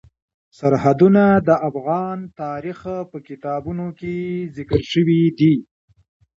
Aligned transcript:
سرحدونه 0.57 1.23
د 1.47 1.49
افغان 1.69 2.17
تاریخ 2.41 2.79
په 3.11 3.17
کتابونو 3.27 3.87
کې 3.99 4.15
ذکر 4.57 4.81
شوی 4.91 5.21
دي. 5.39 5.53